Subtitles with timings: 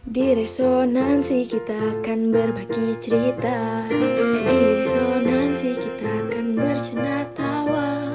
[0.00, 3.84] Di resonansi kita akan berbagi cerita.
[3.84, 4.00] Di
[4.80, 8.08] resonansi kita akan bercanda tawa.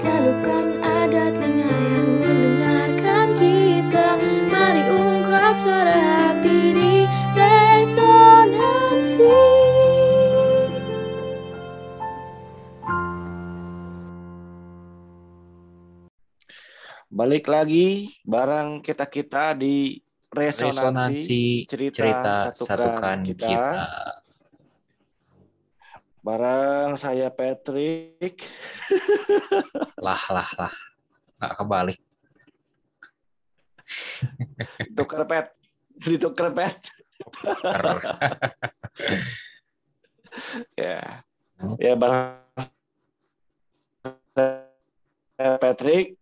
[0.00, 4.16] Selalu kan ada telinga yang mendengarkan kita.
[4.48, 7.04] Mari ungkap suara hati di
[7.36, 9.28] resonansi.
[17.12, 20.05] Balik lagi bareng kita-kita di
[20.36, 23.48] resonansi, resonansi cerita, cerita, satukan, satukan kita.
[23.48, 23.84] kita.
[26.26, 28.42] Bareng saya Patrick.
[30.06, 30.74] Lah lah lah.
[31.38, 32.00] Nggak kebalik.
[34.98, 35.46] Tuker pet.
[36.02, 36.76] Dituker pet.
[40.76, 41.24] Ya.
[41.80, 42.36] Ya bareng
[44.36, 46.20] saya Patrick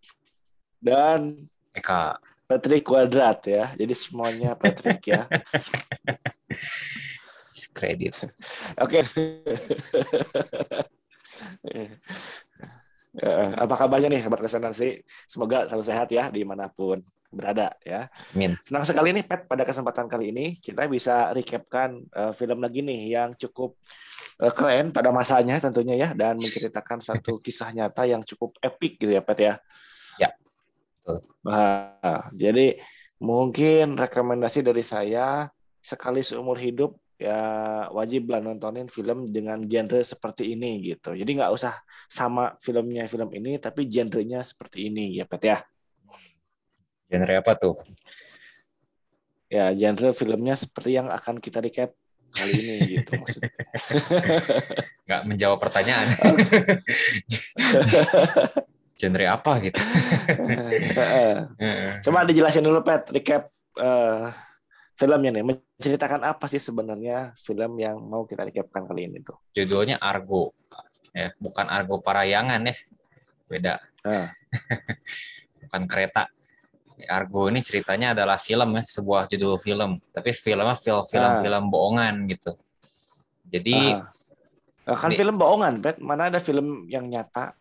[0.79, 2.15] dan Eka.
[2.45, 3.73] Patrick kuadrat ya.
[3.73, 5.25] Jadi semuanya Patrick ya.
[7.77, 8.15] Kredit.
[8.83, 9.07] Oke.
[13.15, 14.99] Eh, apa kabarnya nih kabar resonansi?
[15.31, 16.99] Semoga selalu sehat ya di mana pun
[17.31, 18.11] berada ya.
[18.35, 18.59] Min.
[18.63, 23.15] Senang sekali nih Pet pada kesempatan kali ini kita bisa recapkan eh, film lagi nih
[23.15, 23.79] yang cukup
[24.43, 29.15] eh, keren pada masanya tentunya ya dan menceritakan satu kisah nyata yang cukup epic gitu
[29.15, 29.55] ya Pet ya.
[31.45, 32.81] Nah, jadi
[33.21, 35.49] mungkin rekomendasi dari saya
[35.85, 37.39] sekali seumur hidup ya
[37.95, 41.15] wajib lah nontonin film dengan genre seperti ini gitu.
[41.15, 41.77] Jadi nggak usah
[42.11, 45.59] sama filmnya film ini, tapi genrenya seperti ini ya Pet ya.
[47.09, 47.77] Genre apa tuh?
[49.53, 51.95] Ya genre filmnya seperti yang akan kita recap
[52.35, 53.53] kali ini gitu maksudnya.
[55.07, 56.09] Nggak menjawab pertanyaan.
[58.95, 59.81] Genre apa gitu?
[62.05, 64.31] Coba dijelasin dulu Pet, recap eh,
[64.95, 65.45] filmnya nih.
[65.45, 69.35] Menceritakan apa sih sebenarnya film yang mau kita recapkan kali ini tuh?
[69.51, 70.55] Judulnya Argo.
[71.11, 72.77] Ya, bukan Argo Parayangan ya.
[73.51, 73.75] Beda.
[74.07, 74.31] Ah.
[75.67, 76.31] bukan kereta.
[77.11, 79.99] Argo ini ceritanya adalah film ya, sebuah judul film.
[80.15, 81.43] Tapi filmnya film film Ah.
[81.43, 82.55] film bohongan gitu.
[83.51, 83.99] Jadi.
[84.85, 85.97] Nah, kan film bohongan, Pet.
[85.99, 87.57] Mana ada film yang nyata?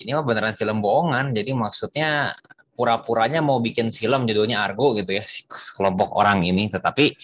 [0.00, 1.32] Ini mah beneran film bohongan.
[1.32, 2.34] Jadi maksudnya
[2.76, 6.68] pura-puranya mau bikin film judulnya Argo gitu ya, si kelompok orang ini.
[6.68, 7.16] Tetapi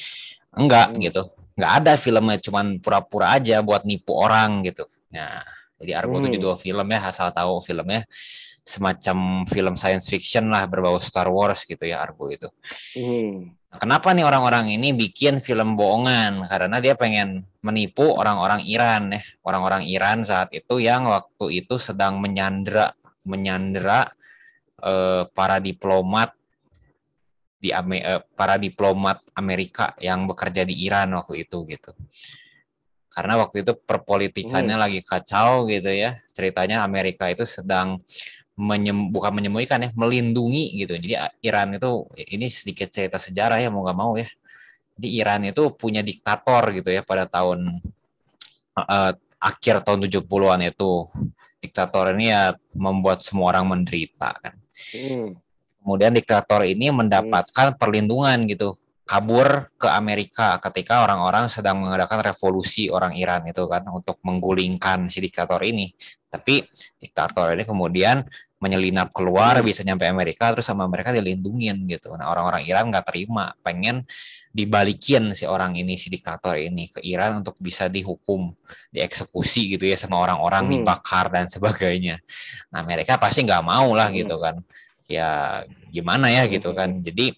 [0.57, 1.01] enggak Hmm.
[1.01, 1.23] gitu.
[1.53, 4.89] Enggak ada filmnya, cuman pura-pura aja buat nipu orang gitu.
[5.13, 5.45] Nah,
[5.77, 6.37] jadi Argo itu Hmm.
[6.41, 8.09] judul film ya, asal tahu filmnya
[8.63, 12.47] semacam film science fiction lah berbau Star Wars gitu ya Argo itu.
[12.97, 13.53] Hmm.
[13.73, 16.45] Nah, Kenapa nih orang-orang ini bikin film bohongan?
[16.45, 19.21] Karena dia pengen menipu orang-orang Iran ya.
[19.49, 22.93] Orang-orang Iran saat itu yang waktu itu sedang menyandra
[23.25, 24.13] menyandra
[24.85, 26.37] eh, para diplomat
[27.57, 31.97] di eh, para diplomat Amerika yang bekerja di Iran waktu itu gitu.
[33.13, 36.17] Karena waktu itu perpolitikannya lagi kacau gitu ya.
[36.33, 38.01] Ceritanya Amerika itu sedang
[38.57, 40.97] menyem, bukan menyembunyikan ya, melindungi gitu.
[41.01, 44.29] Jadi a- Iran itu ini sedikit cerita sejarah ya mau nggak mau ya.
[44.93, 47.81] Di Iran itu punya diktator gitu ya pada tahun
[48.77, 51.09] eh, akhir tahun 70-an itu.
[51.63, 54.55] Diktator ini ya membuat semua orang menderita kan.
[54.93, 55.39] Hmm.
[55.83, 63.13] Kemudian diktator ini mendapatkan perlindungan gitu, kabur ke Amerika ketika orang-orang sedang mengadakan revolusi orang
[63.19, 65.91] Iran itu kan untuk menggulingkan si diktator ini.
[66.33, 66.65] Tapi
[66.97, 68.25] diktator ini kemudian
[68.63, 72.15] menyelinap keluar bisa nyampe Amerika terus sama mereka dilindungin gitu.
[72.15, 74.07] Nah orang-orang Iran nggak terima, pengen
[74.55, 78.55] dibalikin si orang ini si diktator ini ke Iran untuk bisa dihukum,
[78.95, 80.73] dieksekusi gitu ya sama orang-orang Hmm.
[80.79, 82.23] dibakar dan sebagainya.
[82.71, 84.19] Nah mereka pasti nggak mau lah Hmm.
[84.23, 84.57] gitu kan.
[85.11, 85.61] Ya
[85.91, 86.79] gimana ya gitu Hmm.
[86.79, 86.91] kan.
[87.03, 87.35] Jadi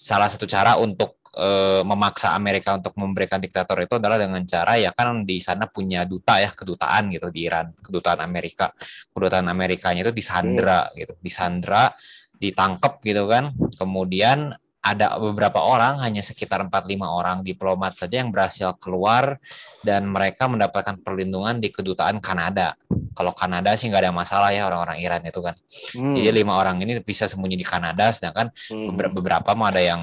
[0.00, 4.96] salah satu cara untuk eh, memaksa Amerika untuk memberikan diktator itu adalah dengan cara ya
[4.96, 8.72] kan di sana punya duta ya kedutaan gitu di Iran kedutaan Amerika.
[9.12, 11.92] Kedutaan Amerikanya itu disandra gitu disandra
[12.40, 13.52] ditangkap gitu kan.
[13.76, 19.36] Kemudian ada beberapa orang hanya sekitar 4-5 orang diplomat saja yang berhasil keluar
[19.84, 22.72] dan mereka mendapatkan perlindungan di kedutaan Kanada
[23.12, 25.52] kalau Kanada sih nggak ada masalah ya orang-orang Iran itu kan
[25.92, 26.16] Hmm.
[26.16, 28.88] jadi lima orang ini bisa sembunyi di Kanada sedangkan Hmm.
[28.96, 30.00] Beber- beberapa mah ada yang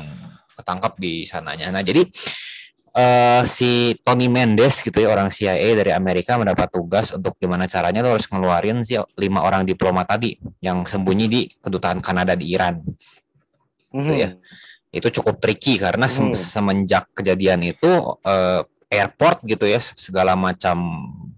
[0.57, 1.69] ketangkap di sananya.
[1.69, 2.01] Nah, jadi
[2.97, 8.01] eh, si Tony Mendes gitu ya orang CIA dari Amerika mendapat tugas untuk gimana caranya
[8.01, 12.81] lo harus ngeluarin si lima orang diplomat tadi yang sembunyi di kedutaan Kanada di Iran.
[13.93, 14.11] Hmm.
[14.11, 14.33] ya.
[14.91, 16.31] Itu cukup tricky karena Hmm.
[16.33, 17.91] semenjak kejadian itu
[18.23, 20.77] eh, airport gitu ya segala macam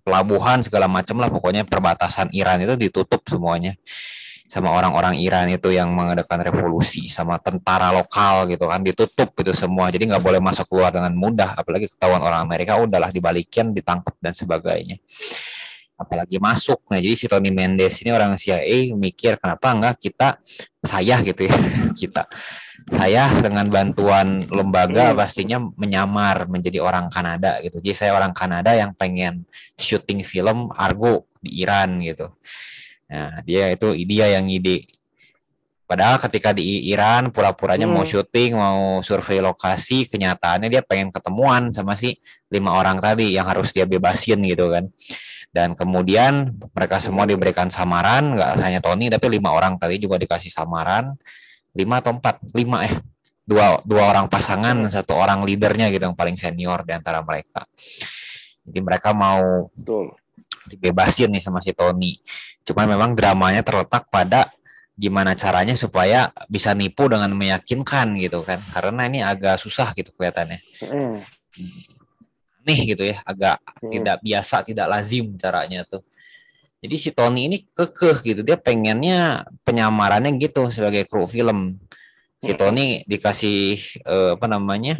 [0.05, 3.73] pelabuhan segala macam lah pokoknya perbatasan Iran itu ditutup semuanya.
[4.49, 9.93] sama orang-orang Iran itu yang mengadakan revolusi sama tentara lokal gitu kan ditutup itu semua
[9.93, 14.33] jadi nggak boleh masuk keluar dengan mudah apalagi ketahuan orang Amerika udahlah dibalikin ditangkap dan
[14.33, 14.97] sebagainya
[16.01, 20.41] apalagi masuk nah jadi si Tony Mendes ini orang CIA mikir kenapa enggak kita
[20.81, 21.53] saya gitu ya
[22.01, 22.25] kita
[22.87, 28.95] saya dengan bantuan lembaga pastinya menyamar menjadi orang Kanada gitu jadi saya orang Kanada yang
[28.95, 29.43] pengen
[29.75, 32.31] syuting film Argo di Iran gitu
[33.09, 34.85] Nah, dia itu dia yang ide.
[35.89, 37.93] Padahal ketika di Iran pura-puranya hmm.
[37.97, 42.13] mau syuting, mau survei lokasi, kenyataannya dia pengen ketemuan sama si
[42.53, 44.85] lima orang tadi yang harus dia bebasin gitu kan.
[45.49, 50.53] Dan kemudian mereka semua diberikan samaran, nggak hanya Tony tapi lima orang tadi juga dikasih
[50.53, 51.17] samaran,
[51.75, 52.93] lima atau empat, lima eh
[53.43, 57.65] dua dua orang pasangan, satu orang leadernya gitu yang paling senior di antara mereka.
[58.65, 60.13] Jadi mereka mau Betul
[60.69, 62.21] dibebasin nih sama si Tony.
[62.61, 64.45] Cuman memang dramanya terletak pada
[64.93, 68.61] gimana caranya supaya bisa nipu dengan meyakinkan gitu kan.
[68.69, 70.61] Karena ini agak susah gitu kelihatannya.
[70.85, 71.17] Mm.
[72.69, 73.89] Nih gitu ya, agak mm.
[73.89, 76.05] tidak biasa, tidak lazim caranya tuh.
[76.79, 81.75] Jadi si Tony ini kekeh gitu, dia pengennya penyamarannya gitu sebagai kru film.
[82.39, 84.95] Si Tony dikasih eh, apa namanya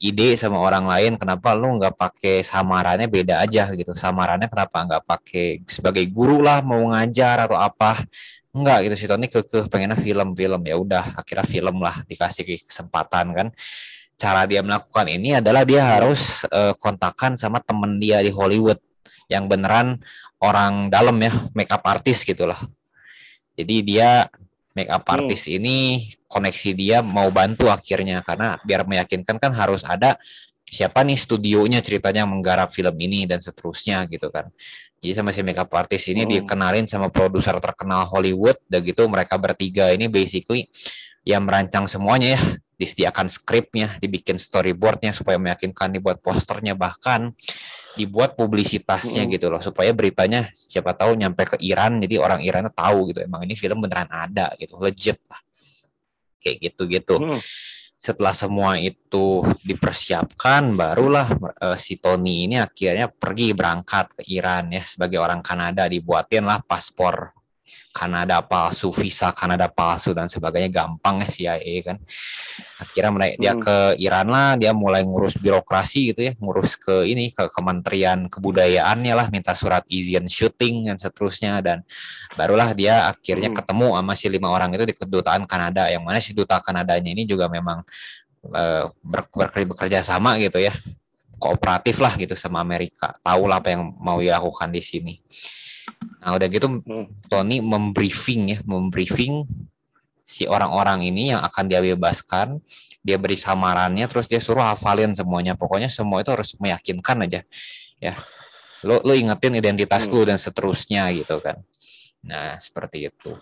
[0.00, 3.92] ide sama orang lain kenapa lu nggak pakai samarannya beda aja gitu.
[3.92, 8.00] Samarannya kenapa nggak pakai sebagai guru lah mau ngajar atau apa.
[8.56, 8.96] Enggak gitu.
[8.96, 10.64] Si Tony kekeh pengennya film-film.
[10.64, 13.48] Ya udah akhirnya film lah dikasih kesempatan kan.
[14.16, 18.80] Cara dia melakukan ini adalah dia harus uh, kontakan sama temen dia di Hollywood
[19.30, 20.00] yang beneran
[20.40, 22.58] orang dalam ya makeup artist gitulah
[23.54, 24.10] jadi dia
[24.74, 25.14] make up hmm.
[25.20, 25.56] artist hmm.
[25.60, 25.76] ini
[26.30, 30.16] koneksi dia mau bantu akhirnya karena biar meyakinkan kan harus ada
[30.70, 34.46] siapa nih studionya ceritanya menggarap film ini dan seterusnya gitu kan.
[35.02, 36.30] Jadi sama si makeup artist ini hmm.
[36.30, 40.70] dikenalin sama produser terkenal Hollywood dan gitu mereka bertiga ini basically
[41.26, 42.42] yang merancang semuanya ya
[42.80, 47.36] disediakan skripnya, dibikin storyboardnya supaya meyakinkan dibuat posternya bahkan
[47.98, 49.32] dibuat publisitasnya hmm.
[49.34, 53.42] gitu loh supaya beritanya siapa tahu nyampe ke Iran jadi orang Iran tahu gitu emang
[53.42, 55.40] ini film beneran ada gitu legit lah
[56.38, 57.40] kayak gitu gitu hmm.
[57.98, 61.28] setelah semua itu dipersiapkan barulah
[61.58, 66.62] uh, si Tony ini akhirnya pergi berangkat ke Iran ya sebagai orang Kanada dibuatin lah
[66.62, 67.39] paspor
[67.90, 71.96] Kanada palsu, visa Kanada palsu dan sebagainya gampang ya CIA kan.
[72.78, 73.62] Akhirnya mulai dia hmm.
[73.66, 79.14] ke Iran lah, dia mulai ngurus birokrasi gitu ya, ngurus ke ini ke Kementerian Kebudayaannya
[79.18, 81.82] lah, minta surat izin syuting dan seterusnya dan
[82.38, 83.58] barulah dia akhirnya hmm.
[83.58, 87.26] ketemu sama si lima orang itu di kedutaan Kanada yang mana si duta Kanadanya ini
[87.26, 87.82] juga memang
[88.54, 89.26] uh, ber,
[89.66, 90.72] bekerja sama gitu ya
[91.40, 95.14] kooperatif lah gitu sama Amerika tahu lah apa yang mau dilakukan di sini
[96.20, 97.30] Nah udah gitu hmm.
[97.32, 99.48] Tony membriefing ya, membriefing
[100.20, 102.60] si orang-orang ini yang akan dia bebaskan,
[103.00, 105.56] dia beri samarannya, terus dia suruh hafalin semuanya.
[105.56, 107.40] Pokoknya semua itu harus meyakinkan aja,
[107.98, 108.14] ya.
[108.86, 110.12] Lo lo ingetin identitas hmm.
[110.12, 111.60] lu dan seterusnya gitu kan.
[112.20, 113.32] Nah seperti itu.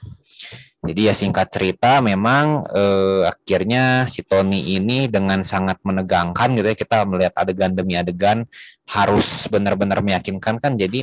[0.78, 6.78] Jadi ya singkat cerita, memang eh, akhirnya si Tony ini dengan sangat menegangkan gitu ya
[6.78, 8.46] kita melihat adegan demi adegan
[8.86, 10.78] harus benar-benar meyakinkan kan.
[10.78, 11.02] Jadi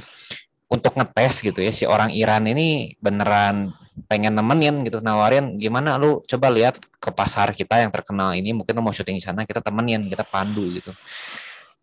[0.66, 3.70] untuk ngetes gitu ya si orang Iran ini beneran
[4.10, 6.26] pengen nemenin gitu nawarin gimana lu?
[6.26, 9.62] Coba lihat ke pasar kita yang terkenal ini mungkin lu mau syuting di sana kita
[9.62, 10.92] temenin kita pandu gitu.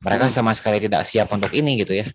[0.03, 0.35] Mereka hmm.
[0.35, 2.11] sama sekali tidak siap untuk ini gitu ya.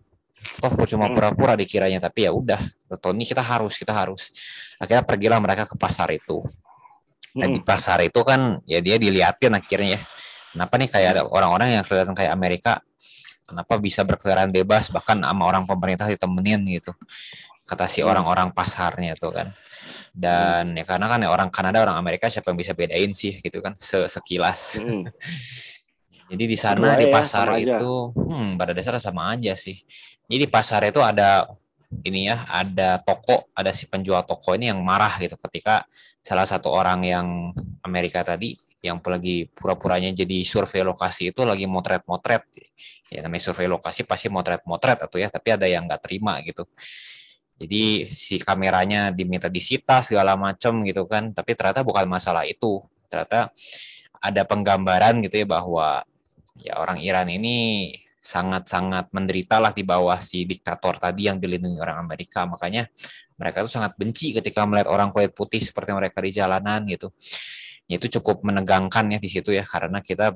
[0.62, 1.16] Toh cuma hmm.
[1.18, 2.62] pura-pura dikiranya tapi ya udah
[3.02, 4.30] Tony kita harus kita harus.
[4.78, 6.44] Akhirnya pergilah mereka ke pasar itu.
[7.32, 7.68] Dan di hmm.
[7.68, 10.02] pasar itu kan ya dia diliatin akhirnya ya.
[10.54, 12.82] Kenapa nih kayak ada orang-orang yang kelihatan kayak Amerika
[13.48, 16.92] kenapa bisa berkeliaran bebas bahkan sama orang pemerintah ditemenin gitu.
[17.64, 18.12] Kata si hmm.
[18.12, 19.48] orang-orang pasarnya itu kan.
[20.12, 23.64] Dan ya karena kan ya orang Kanada orang Amerika siapa yang bisa bedain sih gitu
[23.64, 24.84] kan sekilas.
[24.84, 25.08] Hmm.
[26.32, 29.80] jadi di sana di ya, pasar ya, itu hmm, pada dasarnya sama aja sih.
[30.28, 31.48] Jadi di pasar itu ada
[32.04, 35.88] ini ya ada toko ada si penjual toko ini yang marah gitu ketika
[36.20, 42.46] salah satu orang yang Amerika tadi yang lagi pura-puranya jadi survei lokasi itu lagi motret-motret
[43.08, 46.68] ya namanya survei lokasi pasti motret-motret atau ya tapi ada yang nggak terima gitu.
[47.58, 51.34] Jadi si kameranya diminta disita segala macam gitu kan.
[51.34, 52.86] Tapi ternyata bukan masalah itu.
[53.10, 53.50] Ternyata
[54.22, 56.06] ada penggambaran gitu ya bahwa
[56.62, 57.90] ya orang Iran ini
[58.22, 62.46] sangat-sangat menderita lah di bawah si diktator tadi yang dilindungi orang Amerika.
[62.46, 62.86] Makanya
[63.42, 67.10] mereka tuh sangat benci ketika melihat orang kulit putih seperti mereka di jalanan gitu
[67.88, 70.36] itu cukup menegangkan ya di situ ya karena kita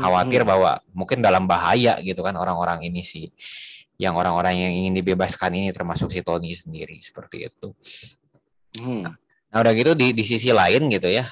[0.00, 0.48] khawatir hmm.
[0.48, 3.28] bahwa mungkin dalam bahaya gitu kan orang-orang ini sih
[4.00, 7.72] yang orang-orang yang ingin dibebaskan ini termasuk si Tony sendiri seperti itu.
[8.80, 9.12] Hmm.
[9.52, 11.24] Nah udah gitu di, di sisi lain gitu ya,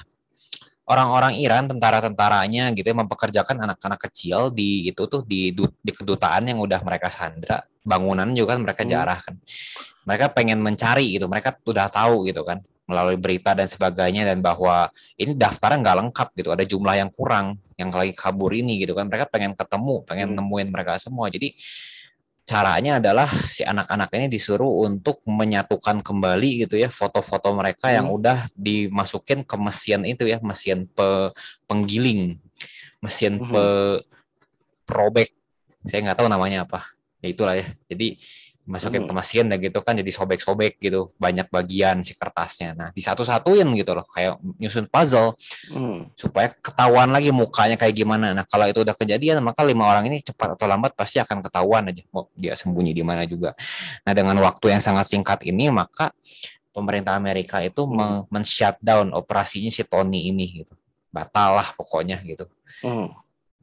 [0.89, 6.57] orang-orang Iran tentara-tentaranya gitu ya mempekerjakan anak-anak kecil di itu tuh di di kedutaan yang
[6.57, 8.91] udah mereka sandra, bangunan juga kan mereka Hmm.
[8.93, 9.35] jarah kan.
[10.05, 14.89] Mereka pengen mencari gitu, mereka udah tahu gitu kan melalui berita dan sebagainya dan bahwa
[15.17, 19.09] ini daftarnya nggak lengkap gitu, ada jumlah yang kurang yang lagi kabur ini gitu kan.
[19.09, 20.37] Mereka pengen ketemu, pengen Hmm.
[20.39, 21.27] nemuin mereka semua.
[21.33, 21.51] Jadi
[22.45, 28.21] caranya adalah si anak-anak ini disuruh untuk menyatukan kembali gitu ya foto-foto mereka yang Hmm.
[28.21, 31.33] udah dimasukin ke mesin itu ya mesin pe-
[31.65, 32.37] penggiling
[33.01, 33.49] mesin Mhm.
[33.49, 33.65] pe
[34.85, 35.33] probek
[35.89, 36.85] saya nggak tahu namanya apa
[37.25, 38.13] ya itulah ya jadi
[38.65, 43.69] masukin ke mesin dan gitu kan jadi sobek-sobek gitu banyak bagian si kertasnya nah disatu-satuin
[43.77, 45.37] gitu loh kayak nyusun puzzle
[45.69, 46.09] Hmm.
[46.17, 48.31] supaya ketahuan lagi mukanya kayak gimana.
[48.33, 51.89] Nah, kalau itu udah kejadian, maka lima orang ini cepat atau lambat pasti akan ketahuan
[51.89, 53.53] aja mau dia sembunyi di mana juga.
[54.05, 56.13] Nah, dengan waktu yang sangat singkat ini, maka
[56.71, 57.95] pemerintah Amerika itu Hmm.
[57.97, 60.73] men- men-shutdown operasinya si Tony ini gitu.
[61.11, 62.45] Batal lah pokoknya gitu.
[62.83, 63.11] Hmm.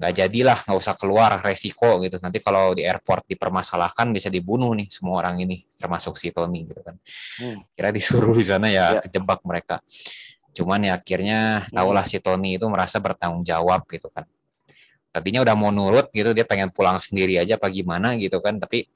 [0.03, 2.19] Nggak jadilah, nggak usah keluar resiko gitu.
[2.19, 6.83] Nanti kalau di airport dipermasalahkan bisa dibunuh nih semua orang ini, termasuk si Tony gitu
[6.83, 6.99] kan.
[7.39, 7.63] Hmm.
[7.71, 9.01] Kira disuruh di sana ya Ya.
[9.07, 9.79] kejebak mereka.
[10.51, 14.27] Cuman ya akhirnya tahulah si Tony itu merasa bertanggung jawab gitu kan.
[15.15, 18.91] Tadinya udah mau nurut gitu, dia pengen pulang sendiri aja apa gimana gitu kan, tapi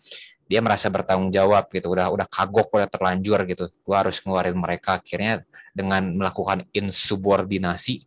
[0.50, 3.70] dia merasa bertanggung jawab gitu, udah udah kagok, udah terlanjur gitu.
[3.86, 8.02] Gua harus ngeluarin mereka akhirnya dengan melakukan insubordinasi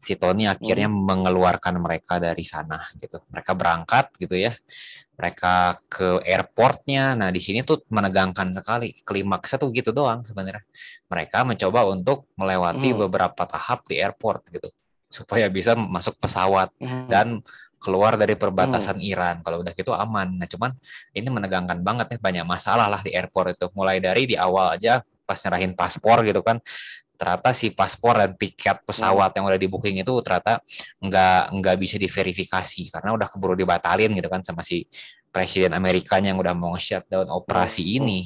[0.00, 3.20] si Tony akhirnya mengeluarkan mereka dari sana gitu.
[3.28, 4.56] Mereka berangkat gitu ya.
[5.20, 7.12] Mereka ke airportnya.
[7.12, 8.96] Nah di sini tuh menegangkan sekali.
[9.04, 10.64] Klimaksnya tuh gitu doang sebenarnya.
[11.12, 12.98] Mereka mencoba untuk melewati Hmm.
[13.04, 14.72] beberapa tahap di airport gitu
[15.10, 17.04] supaya bisa masuk pesawat Hmm.
[17.10, 17.28] dan
[17.76, 19.44] keluar dari perbatasan Iran.
[19.44, 20.40] Kalau udah gitu aman.
[20.40, 20.72] Nah cuman
[21.12, 23.68] ini menegangkan banget ya banyak masalah lah di airport itu.
[23.76, 26.58] Mulai dari di awal aja pas nyerahin paspor gitu kan
[27.20, 30.64] ternyata si paspor dan tiket pesawat yang udah di booking itu ternyata
[31.04, 34.88] nggak nggak bisa diverifikasi karena udah keburu dibatalin gitu kan sama si
[35.28, 37.96] presiden Amerikanya yang udah mau shutdown operasi Hmm.
[38.00, 38.20] ini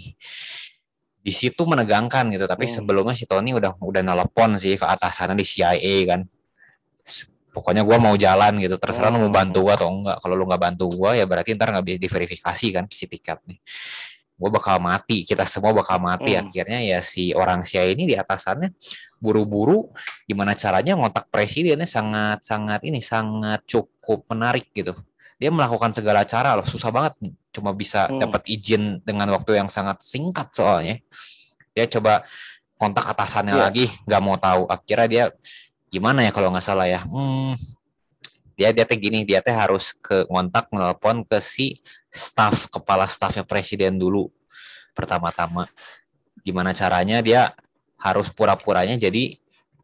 [1.24, 2.74] di situ menegangkan gitu tapi Hmm.
[2.78, 6.20] sebelumnya si Tony udah udah nelpon sih ke atasannya di CIA kan
[7.50, 9.38] pokoknya gua mau jalan gitu terserah lu mau Hmm.
[9.42, 12.66] bantu gua atau enggak kalau lu nggak bantu gua ya berarti ntar nggak bisa diverifikasi
[12.70, 13.58] kan si tiket nih
[14.34, 16.46] gue bakal mati kita semua bakal mati Hmm.
[16.46, 18.74] akhirnya ya si orang CIA ini di atasannya
[19.16, 19.94] buru-buru
[20.26, 24.92] gimana caranya ngontak presidennya sangat sangat ini sangat cukup menarik gitu
[25.38, 27.14] dia melakukan segala cara loh susah banget
[27.54, 28.18] cuma bisa Hmm.
[28.22, 30.98] dapat izin dengan waktu yang sangat singkat soalnya
[31.70, 32.26] dia coba
[32.74, 33.62] kontak atasannya Iya.
[33.70, 35.24] lagi nggak mau tahu akhirnya dia
[35.88, 37.54] gimana ya kalau nggak salah ya hmm,
[38.54, 41.78] dia dia teh gini dia teh harus ke ngontak nelpon ke si
[42.10, 44.30] staf kepala stafnya presiden dulu
[44.94, 45.66] pertama-tama.
[46.46, 47.50] Gimana caranya dia
[47.98, 49.36] harus pura-puranya jadi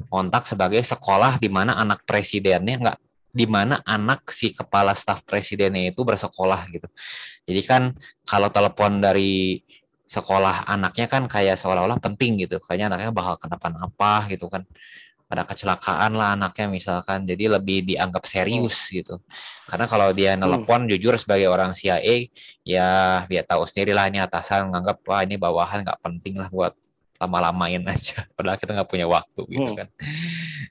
[0.09, 2.99] kontak sebagai sekolah di mana anak presidennya nggak
[3.31, 6.89] di mana anak si kepala staf presidennya itu bersekolah gitu.
[7.47, 7.83] Jadi kan
[8.27, 9.63] kalau telepon dari
[10.11, 12.59] sekolah anaknya kan kayak seolah-olah penting gitu.
[12.59, 14.67] Kayaknya anaknya bakal kenapa-napa gitu kan
[15.31, 17.23] ada kecelakaan lah anaknya misalkan.
[17.23, 19.23] Jadi lebih dianggap serius gitu.
[19.71, 22.27] Karena kalau dia nelpon jujur sebagai orang CIA
[22.67, 26.75] ya dia tahu sendiri lah ini atasan nganggap wah ini bawahan nggak penting lah buat
[27.23, 28.27] lama-lamain aja.
[28.37, 29.79] Padahal kita nggak punya waktu gitu Hmm.
[29.79, 29.89] kan.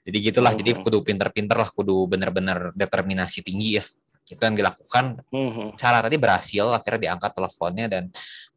[0.03, 0.83] Jadi gitulah jadi Hmm.
[0.83, 3.85] kudu pinter-pinter lah kudu bener-bener determinasi tinggi ya.
[4.29, 5.23] Itu yang dilakukan.
[5.31, 5.71] Hmm.
[5.79, 8.03] cara tadi berhasil akhirnya diangkat teleponnya dan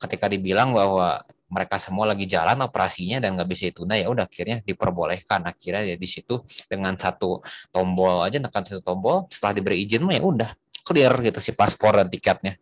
[0.02, 4.64] ketika dibilang bahwa mereka semua lagi jalan operasinya dan nggak bisa ditunda ya udah akhirnya
[4.64, 10.00] diperbolehkan akhirnya ya di situ dengan satu tombol aja nekan satu tombol setelah diberi izin
[10.00, 10.50] mah ya udah
[10.82, 12.56] clear gitu si paspor dan tiketnya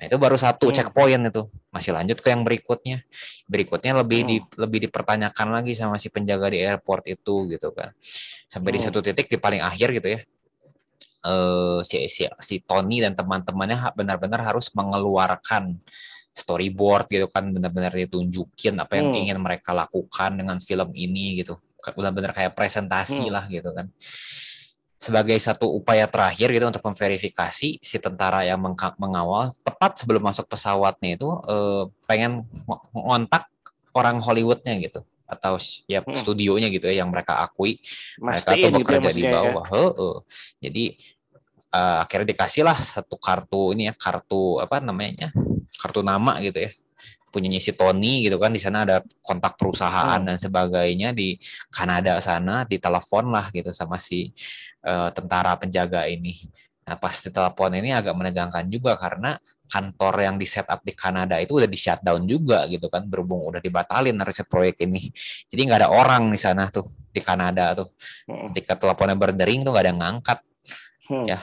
[0.00, 0.76] nah itu baru satu Hmm.
[0.80, 3.04] checkpoint itu masih lanjut ke yang berikutnya
[3.44, 4.30] berikutnya lebih Hmm.
[4.30, 7.92] di lebih dipertanyakan lagi sama si penjaga di airport itu gitu kan
[8.48, 8.86] sampai di Hmm.
[8.88, 10.20] satu titik di paling akhir gitu ya
[11.20, 15.76] eh si, si si Tony dan teman-temannya benar-benar harus mengeluarkan
[16.30, 19.20] storyboard gitu kan benar-benar ditunjukin apa yang Hmm.
[19.20, 21.58] ingin mereka lakukan dengan film ini gitu
[21.96, 23.34] benar-benar kayak presentasi Hmm.
[23.34, 23.88] lah gitu kan
[25.00, 30.44] sebagai satu upaya terakhir gitu untuk memverifikasi si tentara yang mengka- mengawal tepat sebelum masuk
[30.44, 33.48] pesawatnya itu eh, pengen ng- ngontak
[33.96, 35.56] orang Hollywoodnya gitu atau
[35.88, 36.12] ya Hmm.
[36.12, 37.80] studionya gitu ya yang mereka akui
[38.20, 39.32] mereka Mastiin tuh gitu ya bekerja di ya.
[39.32, 39.64] bawah.
[39.66, 40.16] Heeh.
[40.60, 40.84] Jadi
[41.70, 45.30] eh, akhirnya dikasih lah satu kartu ini ya kartu apa namanya
[45.78, 46.70] kartu nama gitu ya
[47.30, 50.34] punyanya si Tony gitu kan di sana ada kontak perusahaan Hmm.
[50.34, 51.38] dan sebagainya di
[51.70, 54.34] Kanada sana ditelepon lah gitu sama si
[54.82, 56.34] eh, tentara penjaga ini
[56.90, 59.38] Nah pas ditelepon ini agak menegangkan juga karena
[59.70, 63.62] kantor yang di setup di Kanada itu udah di shutdown juga gitu kan berhubung udah
[63.62, 65.14] dibatalin harusnya proyek ini.
[65.46, 67.94] Jadi nggak ada orang di sana tuh di Kanada tuh.
[68.26, 68.50] Hmm.
[68.50, 70.38] Ketika teleponnya berdering tuh nggak ada yang ngangkat.
[71.06, 71.26] Hmm.
[71.30, 71.38] Ya.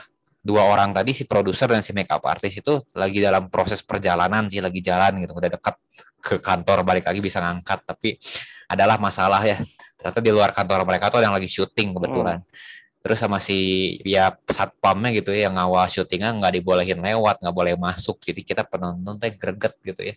[0.48, 4.64] Dua orang tadi si produser dan si makeup artist itu lagi dalam proses perjalanan sih
[4.64, 5.36] lagi jalan gitu.
[5.36, 5.76] Udah dekat
[6.24, 7.84] ke kantor balik lagi bisa ngangkat.
[7.84, 8.16] Tapi
[8.72, 9.60] adalah masalah ya.
[10.00, 12.40] Ternyata di luar kantor mereka tuh ada yang lagi syuting kebetulan
[12.98, 13.58] terus sama si
[14.02, 18.18] ya satpamnya gitu ya yang ngawal syutingnya nggak dibolehin lewat nggak boleh masuk.
[18.18, 20.14] Jadi kita penonton teh greget gitu ya.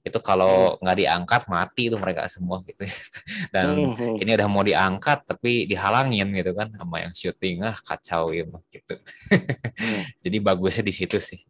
[0.00, 2.92] Itu kalau nggak diangkat mati tuh mereka semua gitu ya.
[3.56, 4.20] Dan Hmm.
[4.20, 7.64] ini udah mau diangkat tapi dihalangin gitu kan sama yang syuting.
[7.64, 8.94] Ah kacau ya gitu.
[9.32, 10.02] Hmm.
[10.24, 11.40] jadi bagusnya di situ sih.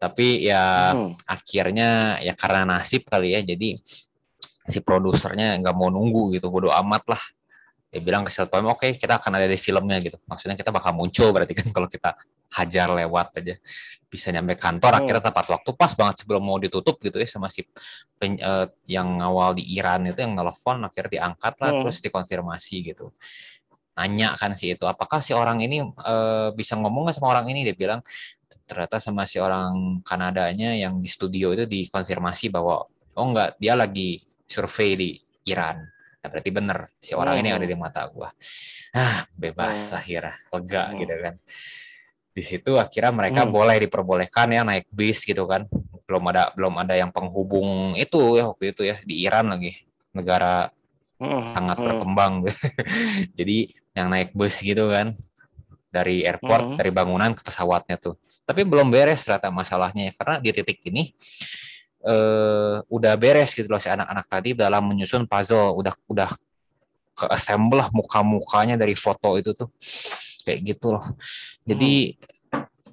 [0.00, 1.16] Tapi ya Hmm.
[1.28, 3.76] akhirnya ya karena nasib kali ya jadi
[4.70, 7.22] si produsernya nggak mau nunggu gitu bodo amat lah
[7.90, 10.14] dia bilang ke Siltpam oke kita akan ada di filmnya gitu.
[10.30, 12.14] Maksudnya kita bakal muncul berarti kan kalau kita
[12.54, 13.58] hajar lewat aja.
[14.06, 14.98] Bisa nyampe kantor Hmm.
[15.02, 17.66] akhirnya tepat waktu pas banget sebelum mau ditutup gitu ya sama si
[18.14, 21.80] pen- eh, yang awal di Iran itu yang nelfon akhirnya diangkat lah Hmm.
[21.82, 23.10] terus dikonfirmasi gitu.
[23.98, 27.66] Nanya kan si itu apakah si orang ini eh, bisa ngomong nggak sama orang ini?
[27.66, 28.00] Dia bilang
[28.70, 34.22] ternyata sama si orang Kanadanya yang di studio itu dikonfirmasi bahwa oh enggak dia lagi
[34.46, 35.10] survei di
[35.50, 35.82] Iran
[36.20, 38.28] nah, berarti bener si orang ini ada di mata gua
[38.92, 39.98] ah bebas Hmm.
[39.98, 40.98] akhirnya lega Hmm.
[41.00, 41.34] gitu kan
[42.30, 43.52] di situ akhirnya mereka Hmm.
[43.52, 45.66] boleh diperbolehkan ya naik bis gitu kan
[46.06, 49.74] belum ada belum ada yang penghubung itu ya waktu itu ya di Iran lagi
[50.14, 50.68] negara
[51.20, 51.44] Hmm.
[51.52, 51.86] sangat Hmm.
[51.88, 52.32] berkembang
[53.38, 55.16] jadi yang naik bus gitu kan
[55.90, 56.76] dari airport Mhm.
[56.78, 58.14] dari bangunan ke pesawatnya tuh
[58.46, 61.10] tapi belum beres ternyata masalahnya ya karena di titik ini
[62.00, 65.76] eh udah beres gitu loh si anak-anak tadi dalam menyusun puzzle.
[65.76, 66.30] Udah udah
[67.12, 69.68] ke assemble lah muka-mukanya dari foto itu tuh.
[70.44, 71.04] Kayak gitu loh.
[71.68, 72.16] Jadi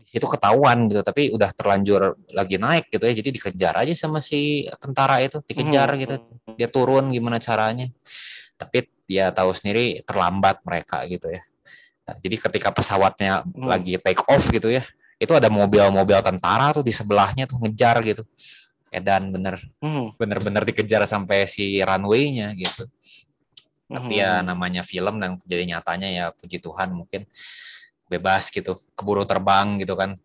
[0.08, 3.14] itu ketahuan gitu tapi udah terlanjur lagi naik gitu ya.
[3.16, 6.00] Jadi dikejar aja sama si tentara itu dikejar Hmm.
[6.04, 6.16] gitu.
[6.60, 7.88] Dia turun gimana caranya.
[8.60, 11.40] Tapi dia tahu sendiri terlambat mereka gitu ya.
[12.08, 13.68] Nah, jadi ketika pesawatnya Hmm.
[13.68, 14.84] lagi take off gitu ya
[15.18, 18.22] itu ada mobil-mobil tentara tuh di sebelahnya tuh ngejar gitu
[18.92, 20.16] edan bener Hmm.
[20.16, 22.88] bener-bener dikejar sampai si runway-nya gitu
[23.88, 24.52] tapi ya Hmm.
[24.52, 27.24] namanya film dan jadi nyatanya ya puji Tuhan mungkin
[28.08, 30.16] bebas gitu keburu terbang gitu kan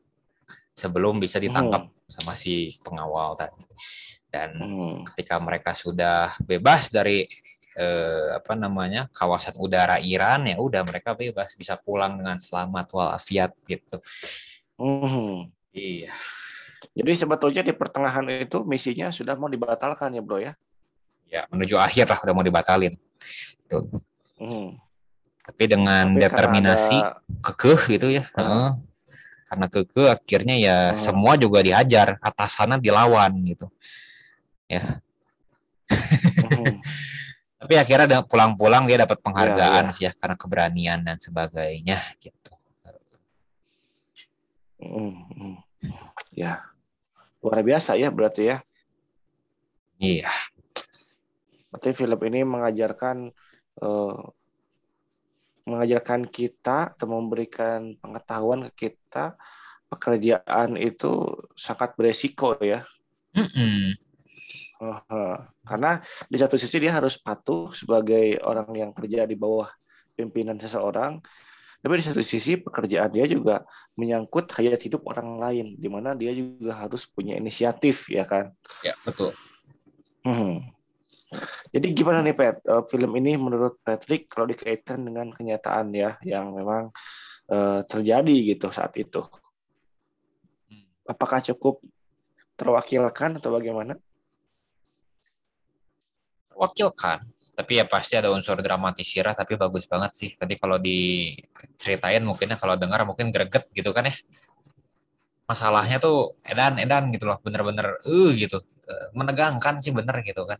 [0.74, 3.62] sebelum bisa ditangkap sama si pengawal tadi
[4.32, 4.96] dan Hmm.
[5.12, 7.26] ketika mereka sudah bebas dari
[7.72, 13.56] eh, apa namanya kawasan udara Iran ya udah mereka bebas bisa pulang dengan selamat walafiat
[13.64, 13.96] gitu
[14.76, 15.48] Hmm.
[15.72, 16.12] iya
[16.92, 20.52] Jadi sebetulnya di pertengahan itu misinya sudah mau dibatalkan ya bro ya.
[21.24, 22.92] ya menuju akhir lah udah mau dibatalin
[23.64, 23.88] Tuh.
[24.36, 24.76] Hmm.
[25.40, 28.44] tapi dengan Tapi determinasi ada- kekeh gitu ya Hmm.
[28.44, 28.70] Heeh.
[29.48, 31.00] karena kekeh akhirnya ya Hmm.
[31.00, 33.72] semua juga dihajar atasannya dilawan gitu
[34.68, 35.00] ya
[35.88, 36.76] Hmm.
[37.64, 42.52] tapi akhirnya pulang-pulang dia dapat penghargaan Iya, sih ya karena keberanian dan sebagainya gitu
[44.76, 45.16] Hmm.
[45.32, 45.56] Hmm.
[46.34, 46.60] Ya
[47.42, 48.56] luar biasa ya berarti ya.
[49.98, 50.30] iya
[51.72, 53.32] Berarti film ini mengajarkan
[53.82, 54.20] eh,
[55.62, 59.38] mengajarkan kita atau memberikan pengetahuan ke kita
[59.88, 62.80] pekerjaan itu sangat beresiko ya.
[63.36, 63.96] Mm-mm.
[64.82, 65.34] Heeh.
[65.62, 69.70] Karena di satu sisi dia harus patuh sebagai orang yang kerja di bawah
[70.16, 71.22] pimpinan seseorang,
[71.82, 73.66] tapi di satu sisi pekerjaan dia juga
[73.98, 78.54] menyangkut hayat hidup orang lain, di mana dia juga harus punya inisiatif ya kan.
[78.86, 79.34] ya betul
[80.22, 80.62] Hmm.
[81.74, 86.54] Jadi gimana nih Pet, Eh, film ini menurut Patrick kalau dikaitkan dengan kenyataan ya yang
[86.54, 86.94] memang
[87.50, 89.18] eh, terjadi gitu saat itu,
[90.70, 90.86] Hmm.
[91.10, 91.82] apakah cukup
[92.54, 93.98] terwakilkan atau bagaimana?
[96.54, 97.26] wakilkan
[97.62, 100.30] tapi ya pasti ada unsur dramatisir tapi bagus banget sih.
[100.34, 104.14] Tadi kalau diceritain mungkinnya kalau dengar mungkin greget gitu kan ya.
[105.46, 108.58] Masalahnya tuh edan edan gitu loh bener-bener uh gitu.
[108.90, 110.58] Eh, menegangkan sih bener gitu kan.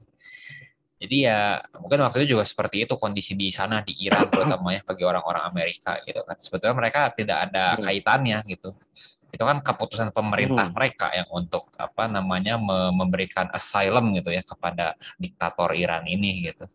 [1.03, 4.87] Jadi ya mungkin waktu itu juga seperti itu kondisi di sana di Iran terutama ya
[4.87, 6.39] bagi orang-orang Amerika gitu kan.
[6.39, 7.83] Sebetulnya mereka tidak ada Hmm.
[7.83, 8.71] kaitannya gitu
[9.43, 10.79] itu kan keputusan pemerintah Hmm.
[10.79, 16.71] mereka yang untuk apa namanya me- memberikan asylum gitu ya kepada diktator Iran ini gitu.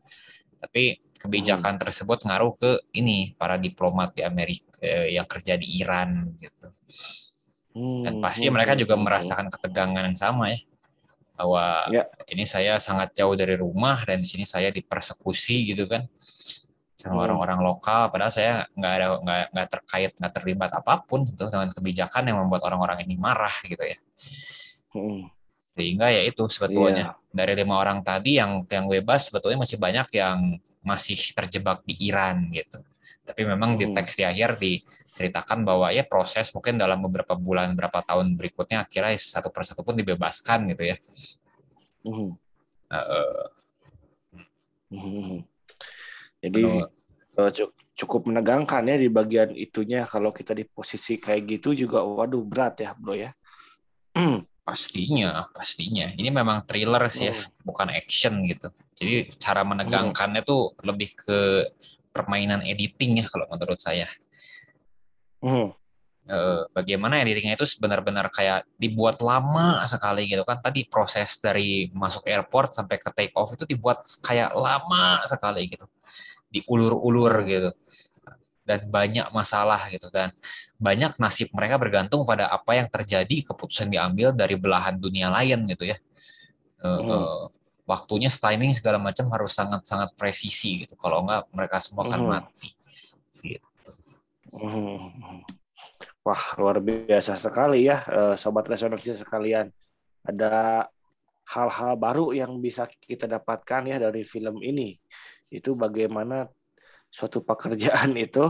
[0.60, 6.36] Tapi kebijakan tersebut ngaruh ke ini para diplomat di Amerika eh, yang kerja di Iran
[6.36, 6.68] gitu.
[8.04, 10.60] Dan Hmm, pasti hmm, mereka hmm, juga hmm, merasakan ketegangan yang sama ya.
[11.40, 12.04] Bahwa Ya.
[12.28, 16.04] ini saya sangat jauh dari rumah dan di sini saya dipersekusi gitu kan.
[16.98, 17.26] Sama Hmm.
[17.30, 21.70] orang-orang lokal padahal saya nggak ada nggak nggak terkait nggak terlibat apa pun gitu dengan
[21.70, 23.98] kebijakan yang membuat orang-orang ini marah gitu ya
[24.98, 25.30] Hmm.
[25.78, 27.30] sehingga ya itu sebetulnya Iya.
[27.30, 32.50] dari lima orang tadi yang yang bebas sebetulnya masih banyak yang masih terjebak di Iran
[32.50, 32.82] gitu
[33.22, 33.94] tapi memang di Hmm.
[33.94, 39.14] teks di akhir diceritakan bahwa ya proses mungkin dalam beberapa bulan beberapa tahun berikutnya akhirnya
[39.22, 40.98] satu persatu pun dibebaskan gitu ya
[42.02, 42.34] Hmm.
[42.90, 43.46] Eh,
[44.90, 45.44] Hmm.
[46.38, 46.62] Jadi
[47.38, 50.06] cu- cukup menegangkan ya di bagian itunya.
[50.06, 53.32] Kalau kita di posisi kayak gitu juga waduh berat ya bro ya.
[54.68, 56.12] pastinya pastinya.
[56.12, 58.68] Ini memang thriller sih ya bukan action gitu.
[58.98, 61.64] Jadi cara menegangkannya tuh lebih ke
[62.12, 64.10] permainan editing ya kalau menurut saya.
[65.40, 65.72] Hmm.
[66.28, 70.60] Eh, bagaimana editingnya itu benar-benar kayak dibuat lama sekali gitu kan.
[70.60, 75.88] Tadi proses dari masuk airport sampai ke take off itu dibuat kayak lama sekali gitu
[76.48, 77.72] diulur-ulur gitu
[78.68, 80.36] dan banyak masalah gitu dan
[80.76, 85.88] banyak nasib mereka bergantung pada apa yang terjadi keputusan diambil dari belahan dunia lain gitu
[85.88, 85.98] ya
[86.78, 87.10] Eh, Hmm.
[87.10, 87.44] eh,
[87.90, 92.30] waktunya timing segala macam harus sangat-sangat presisi gitu kalau enggak mereka semua akan Hmm.
[92.38, 92.70] mati
[93.34, 93.66] gitu.
[94.54, 95.42] Hmm.
[96.22, 99.74] Wah luar biasa sekali ya eh, sobat resonansi sekalian.
[100.22, 100.86] Ada
[101.50, 105.00] hal-hal baru yang bisa kita dapatkan ya dari film ini.
[105.48, 106.48] Itu bagaimana
[107.08, 108.44] suatu pekerjaan itu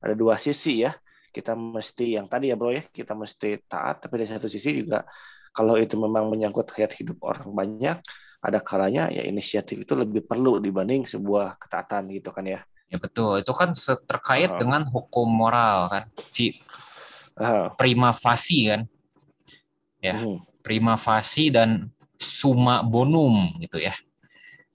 [0.00, 0.92] ada dua sisi ya.
[1.34, 5.02] Kita mesti yang tadi ya bro ya, kita mesti taat, tapi di satu sisi juga
[5.50, 7.98] kalau itu memang menyangkut hayat hidup orang banyak,
[8.38, 12.60] ada kalanya ya inisiatif itu lebih perlu dibanding sebuah ketaatan gitu kan ya.
[12.86, 13.74] Ya betul, itu kan
[14.06, 14.58] terkait Ah.
[14.62, 16.04] dengan hukum moral kan,
[17.34, 18.82] Ah, prima facie kan,
[19.98, 20.14] Ya.
[20.22, 20.38] hmm.
[20.62, 23.90] prima facie dan summa bonum gitu ya.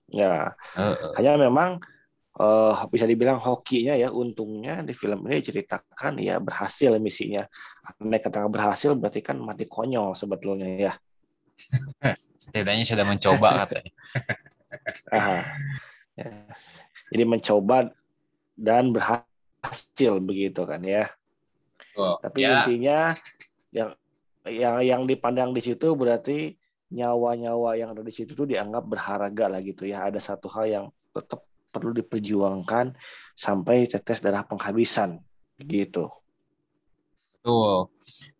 [0.10, 1.78] Ya, Eh, eh, hanya memang
[2.40, 7.46] eh, bisa dibilang hokinya ya untungnya di film ini diceritakan ya berhasil misinya.
[8.00, 10.94] Andai kata berhasil berarti kan mati konyol sebetulnya ya.
[12.44, 13.92] setidaknya sudah mencoba katanya.
[15.12, 15.38] Aha.
[16.16, 16.32] Ya.
[17.10, 17.78] Jadi mencoba
[18.60, 21.08] dan berhasil begitu kan ya.
[22.00, 23.00] Oh, Tapi ya, intinya
[23.76, 23.90] yang
[24.48, 26.56] yang yang dipandang di situ berarti
[26.98, 29.98] nyawa-nyawa yang ada di situ tuh dianggap berharga lah gitu ya.
[30.10, 31.42] Ada satu hal yang tetap
[31.74, 32.86] perlu diperjuangkan
[33.38, 35.22] sampai tetes darah penghabisan
[35.62, 36.10] gitu.
[37.40, 37.90] betul.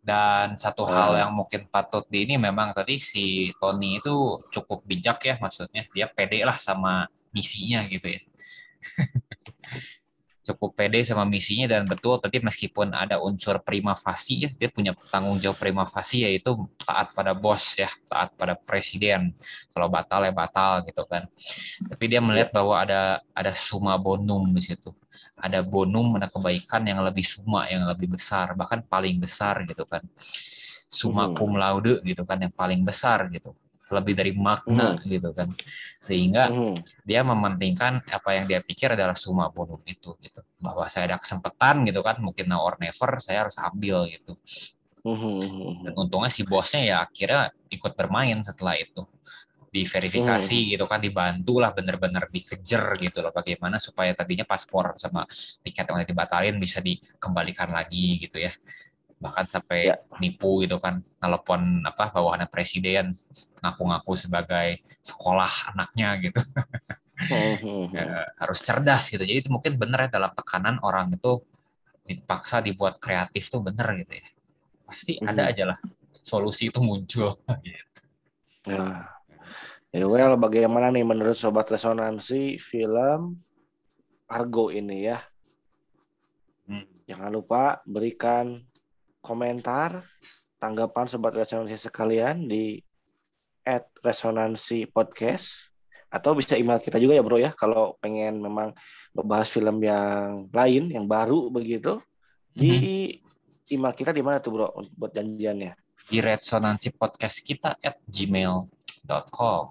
[0.10, 0.94] Dan satu Ah.
[0.96, 4.16] hal yang mungkin patut di ini memang tadi si Tony itu
[4.54, 8.22] cukup bijak ya maksudnya dia pede lah sama misinya gitu ya.
[10.50, 14.98] cukup pede sama misinya dan betul tadi meskipun ada unsur prima facie ya dia punya
[15.14, 19.32] tanggung jawab prima facie yaitu taat pada bos ya taat pada presiden.
[19.70, 21.30] Kalau batal ya batal gitu kan.
[21.86, 24.90] Tapi dia melihat bahwa ada ada summa bonum di situ.
[25.38, 30.02] Ada bonum ada kebaikan yang lebih summa yang lebih besar bahkan paling besar gitu kan.
[30.90, 31.36] Summa Mhm.
[31.38, 33.54] cum laude gitu kan yang paling besar gitu
[33.92, 35.50] lebih dari makna gitu kan.
[36.00, 36.76] Sehingga Mhm.
[37.04, 40.42] dia mementingkan apa yang dia pikir adalah summa bonum itu gitu.
[40.62, 44.38] Bahwa saya ada kesempatan gitu kan mungkin now or never saya harus ambil gitu.
[45.00, 45.88] Mhm.
[45.88, 49.08] dan untungnya si bosnya ya akhirnya ikut bermain setelah itu.
[49.72, 53.30] Diverifikasi gitu kan dibantu lah bener-bener dikejar gitu loh.
[53.32, 55.24] Bagaimana supaya tadinya paspor sama
[55.62, 58.52] tiket yang dibatalin bisa dikembalikan lagi gitu ya
[59.20, 59.96] bahkan sampai Ya.
[60.18, 63.12] nipu gitu kan telepon apa bawahannya presiden
[63.60, 66.40] ngaku-ngaku sebagai sekolah anaknya gitu
[67.20, 67.92] Mhm.
[67.92, 69.20] Ya, harus cerdas gitu.
[69.28, 71.44] Jadi itu mungkin benar ya dalam tekanan orang itu
[72.08, 74.28] dipaksa dibuat kreatif tuh bener gitu ya.
[74.88, 75.52] Pasti ada Mhm.
[75.52, 75.78] aja lah
[76.24, 77.36] solusi itu muncul.
[77.68, 78.02] gitu.
[78.72, 79.04] Nah,
[79.92, 83.44] ya well, bagaimana nih menurut sobat resonansi film
[84.32, 85.20] Argo ini ya?
[86.72, 86.88] Hmm.
[87.04, 88.64] Jangan lupa berikan
[89.30, 90.02] komentar,
[90.58, 92.82] tanggapan sobat resonansi sekalian di
[94.02, 95.70] @resonansi podcast
[96.10, 98.74] atau bisa email kita juga ya bro ya kalau pengen memang
[99.14, 102.02] membahas film yang lain yang baru begitu
[102.50, 102.74] di
[103.70, 105.78] email kita di mana tuh bro buat janjiannya?
[106.10, 109.66] Di resonansi podcast kita at gmail.com.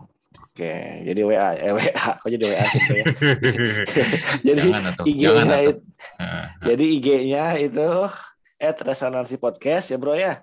[0.58, 0.74] Oke,
[1.06, 3.06] jadi WA, eh WA, kok jadi WA gitu ya?
[4.50, 4.62] jadi
[5.06, 5.82] IG-nya itu,
[6.66, 7.86] jadi IG-nya itu
[8.58, 10.42] @resonansi podcast ya bro ya.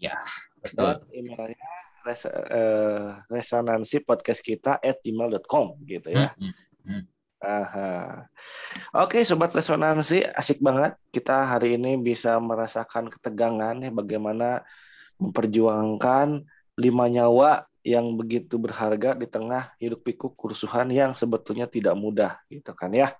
[0.00, 0.16] Iya,
[0.58, 1.04] betul.
[1.14, 6.34] Emailnya res, eh, resonansi podcast kita at gmail.com gitu ya.
[6.34, 7.02] Hmm, hmm.
[7.42, 8.22] Aha.
[9.02, 14.62] Oke, sobat resonansi, asik banget kita hari ini bisa merasakan ketegangan ya bagaimana
[15.18, 16.46] memperjuangkan
[16.78, 22.70] lima nyawa yang begitu berharga di tengah hidup pikuk kerusuhan yang sebetulnya tidak mudah gitu
[22.74, 23.10] kan ya.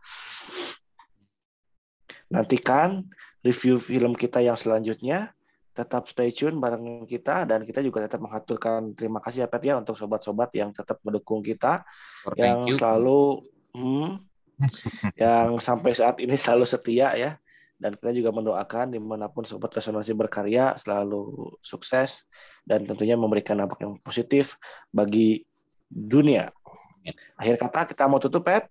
[2.33, 3.05] nantikan
[3.43, 5.35] review film kita yang selanjutnya.
[5.73, 9.81] Tetap stay tune bareng kita dan kita juga tetap mengaturkan terima kasih ya Pet ya
[9.81, 11.81] untuk sobat-sobat yang tetap mendukung kita
[12.29, 12.77] Or yang you.
[12.77, 13.41] selalu
[13.73, 14.21] hmm,
[15.25, 17.41] yang sampai saat ini selalu setia ya
[17.83, 22.31] dan kita juga mendoakan di mana pun sobat resonansi berkarya selalu sukses
[22.63, 24.55] dan tentunya memberikan dampak yang positif
[24.95, 25.43] bagi
[25.91, 26.55] dunia.
[27.03, 27.13] Ya.
[27.35, 28.71] Akhir kata kita mau tutup Pet.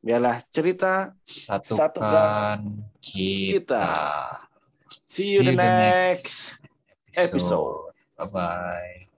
[0.00, 2.58] Biarlah cerita Satukan Satukan
[3.04, 3.60] kita.
[3.60, 3.84] kita.
[5.04, 6.56] See you the next
[7.16, 7.92] episode.
[8.16, 9.09] Bye bye.